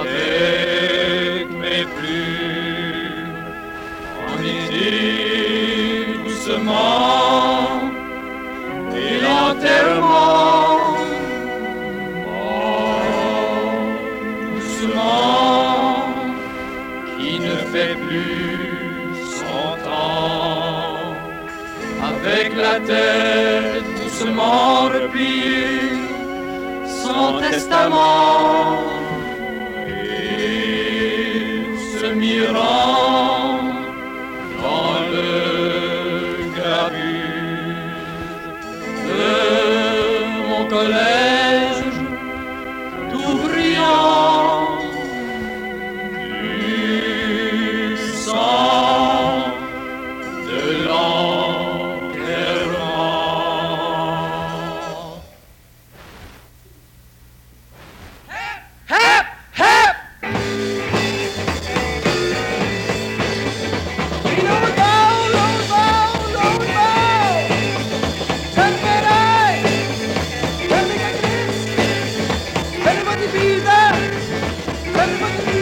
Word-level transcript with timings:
avec 0.00 1.50
mes 1.50 1.84
plumes 1.96 3.36
en 4.28 4.38
été 4.42 4.90
doucement 6.24 7.92
et 8.96 9.14
l'enterrement 9.20 10.78
oh, 12.26 13.02
doucement 14.54 16.14
qui 17.18 17.32
ne 17.40 17.56
fait 17.72 17.96
plus 18.06 19.14
son 19.38 19.66
temps 19.84 21.14
avec 22.02 22.48
la 22.56 22.76
tête 22.80 23.84
doucement 24.02 24.88
repliée 24.88 26.01
son 27.04 27.38
testament. 27.40 28.78
Et 29.86 31.64
se 31.92 32.06
mirant 32.06 33.58
dans 34.62 34.94
le 35.14 35.30
gravure 36.56 37.42
de 39.08 39.34
mon 40.48 40.62
collège 40.74 41.31
Kelima 72.84 73.14
de 73.16 73.26
vida! 73.28 73.92
Kelima! 74.94 75.61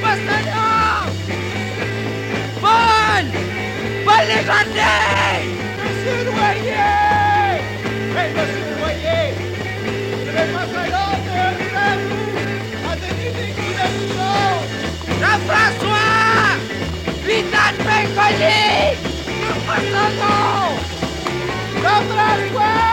Pas 0.00 0.16
ça 0.16 0.38
long! 0.46 1.10
Paul! 2.60 3.24
Paul 4.04 4.24
Légendaire! 4.28 5.44
Monsieur 5.82 6.20
Loyer! 6.24 7.58
Hey, 8.16 8.28
Monsieur 8.32 8.66
Loyer! 8.78 9.26
Je 10.24 10.30
vais 10.30 10.48
pas 10.52 10.66
ça 10.72 10.82
là 10.86 11.04
de 11.26 11.34
à 11.76 11.78
vous! 11.96 12.28
À 12.88 12.92
donner 12.96 13.30
des 13.36 13.50
coups! 13.52 13.74
Jean-François! 15.20 16.54
Trouve 19.40 19.64
pas 19.66 19.82
ça 19.92 20.04
long! 20.20 20.70
Jean-François! 21.82 22.89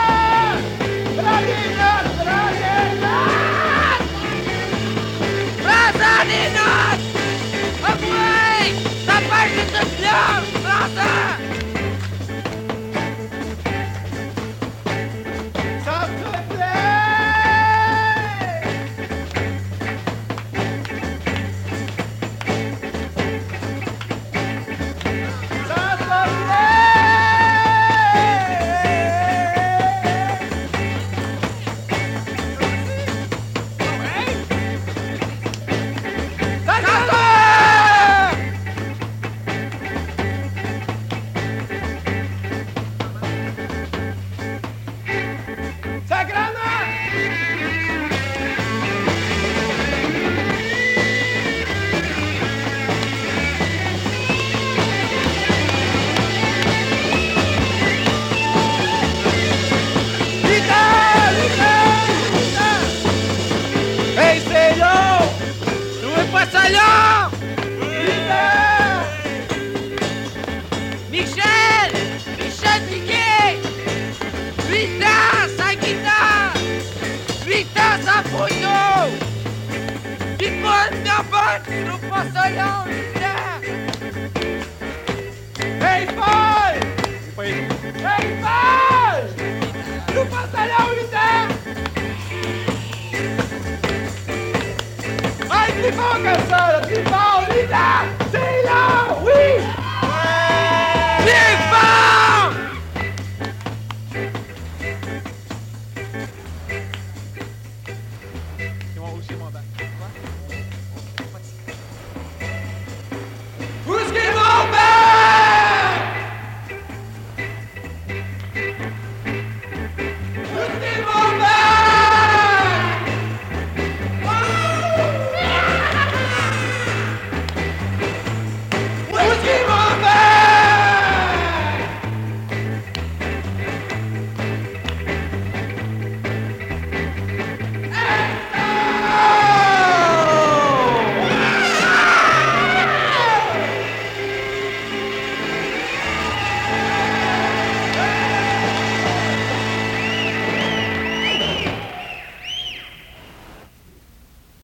so 82.26 82.44
young. 82.48 83.17